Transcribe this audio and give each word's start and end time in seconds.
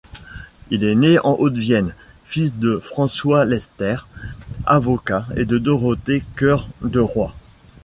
Il 0.71 0.83
est 0.83 0.95
né 0.95 1.19
en 1.19 1.35
Haute-Vienne, 1.37 1.93
fils 2.25 2.55
de 2.55 2.79
François 2.83 3.45
Lesterpt, 3.45 4.07
avocat, 4.65 5.27
et 5.35 5.45
de 5.45 5.59
Dorothée 5.59 6.23
Cœur-Deroy. 6.35 7.31